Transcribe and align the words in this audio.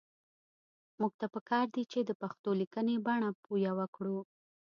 موږ 0.99 1.11
ته 1.19 1.27
پکار 1.35 1.65
دي 1.75 1.83
چې 1.91 1.99
د 2.03 2.11
پښتو 2.21 2.49
لیکنۍ 2.61 2.97
بڼه 3.05 3.29
يوه 3.67 3.85
کړو 3.95 4.19